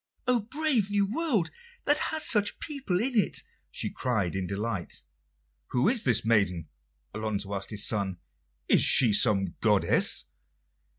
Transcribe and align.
"Oh, 0.27 0.39
brave 0.39 0.89
new 0.89 1.05
world 1.13 1.51
that 1.85 1.99
has 2.09 2.25
such 2.27 2.57
people 2.59 2.99
in 2.99 3.15
it!" 3.15 3.43
she 3.69 3.91
cried 3.91 4.35
in 4.35 4.47
delight. 4.47 5.01
"Who 5.67 5.87
is 5.87 6.05
this 6.05 6.25
maiden?" 6.25 6.69
Alonso 7.13 7.53
asked 7.53 7.69
his 7.69 7.85
son. 7.85 8.17
"Is 8.67 8.81
she 8.81 9.13
some 9.13 9.53
goddess?" 9.61 10.25